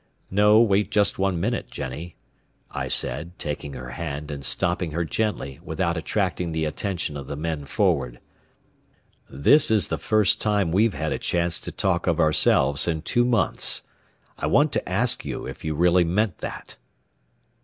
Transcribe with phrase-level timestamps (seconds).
[0.31, 2.15] "No, wait just one minute, Jennie,"
[2.71, 7.35] I said, taking her hand and stopping her gently without attracting the attention of the
[7.35, 8.19] men forward.
[9.29, 13.23] "This is the first time we've had a chance to talk of ourselves in two
[13.25, 13.83] months.
[14.39, 16.77] I want to ask you if you really meant that?"